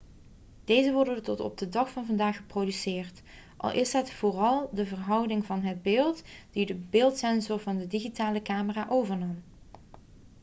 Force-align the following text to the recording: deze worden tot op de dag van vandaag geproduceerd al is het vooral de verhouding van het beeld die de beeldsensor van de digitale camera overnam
deze 0.63 0.91
worden 0.91 1.23
tot 1.23 1.39
op 1.39 1.57
de 1.57 1.69
dag 1.69 1.89
van 1.91 2.05
vandaag 2.05 2.35
geproduceerd 2.37 3.21
al 3.57 3.71
is 3.71 3.93
het 3.93 4.11
vooral 4.11 4.69
de 4.73 4.85
verhouding 4.85 5.45
van 5.45 5.61
het 5.61 5.81
beeld 5.81 6.23
die 6.51 6.65
de 6.65 6.75
beeldsensor 6.89 7.59
van 7.59 7.77
de 7.77 7.87
digitale 7.87 8.41
camera 8.41 8.87
overnam 8.89 9.37